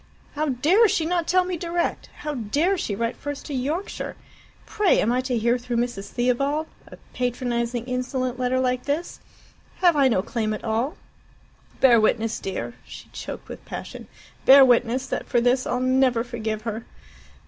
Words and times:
"How 0.33 0.49
dare 0.49 0.87
she 0.87 1.05
not 1.05 1.27
tell 1.27 1.45
me 1.45 1.57
direct! 1.57 2.09
How 2.21 2.33
dare 2.33 2.75
she 2.75 2.95
write 2.95 3.15
first 3.15 3.45
to 3.45 3.53
Yorkshire! 3.53 4.15
Pray, 4.65 4.99
am 4.99 5.11
I 5.11 5.21
to 5.21 5.37
hear 5.37 5.59
through 5.59 5.77
Mrs. 5.77 6.09
Theobald 6.09 6.65
a 6.87 6.97
patronizing, 7.13 7.85
insolent 7.85 8.39
letter 8.39 8.59
like 8.59 8.85
this? 8.85 9.19
Have 9.75 9.95
I 9.95 10.07
no 10.07 10.23
claim 10.23 10.55
at 10.55 10.63
all? 10.63 10.97
Bear 11.81 12.01
witness, 12.01 12.39
dear" 12.39 12.73
she 12.83 13.09
choked 13.09 13.47
with 13.47 13.63
passion 13.65 14.07
"bear 14.43 14.65
witness 14.65 15.05
that 15.05 15.27
for 15.27 15.39
this 15.39 15.67
I'll 15.67 15.79
never 15.79 16.23
forgive 16.23 16.63
her!" 16.63 16.87